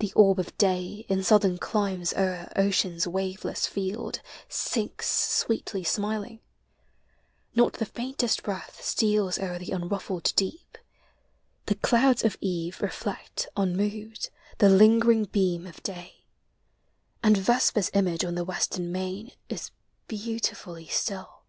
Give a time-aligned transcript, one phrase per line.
[0.00, 4.20] The orb of day In southern climes o'er ocean's waveless field
[4.50, 6.40] Sinks sweetly smiling:
[7.54, 10.76] not the faintest breath Steals o'er the unruffled deep;
[11.64, 16.22] the clouds oi eve Reflect unmoved the lingering beam ol daj J
[17.30, 19.70] \,,d vesper's image on the western mam Is
[20.06, 21.44] beautifully still.